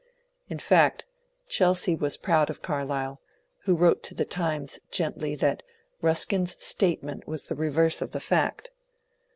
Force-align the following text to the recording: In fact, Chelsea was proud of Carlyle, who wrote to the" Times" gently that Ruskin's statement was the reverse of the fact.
In 0.49 0.57
fact, 0.57 1.05
Chelsea 1.47 1.93
was 1.95 2.17
proud 2.17 2.49
of 2.49 2.63
Carlyle, 2.63 3.21
who 3.65 3.75
wrote 3.75 4.01
to 4.01 4.15
the" 4.15 4.25
Times" 4.41 4.79
gently 4.99 5.35
that 5.35 5.61
Ruskin's 6.01 6.57
statement 6.63 7.27
was 7.27 7.43
the 7.43 7.53
reverse 7.55 8.01
of 8.01 8.09
the 8.09 8.19
fact. 8.19 8.71